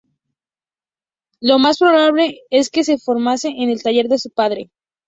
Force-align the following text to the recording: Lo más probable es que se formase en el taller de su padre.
Lo 1.41 1.59
más 1.59 1.77
probable 1.77 2.39
es 2.49 2.71
que 2.71 2.83
se 2.83 2.97
formase 2.97 3.49
en 3.49 3.69
el 3.69 3.83
taller 3.83 4.07
de 4.07 4.17
su 4.17 4.31
padre. 4.31 4.71